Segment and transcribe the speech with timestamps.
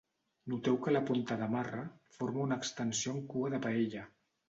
[0.53, 1.83] Noteu que la Ponta de Marra
[2.17, 4.13] forma una extensió en cua de paella.